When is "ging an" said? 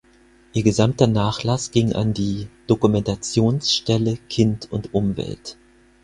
1.69-2.15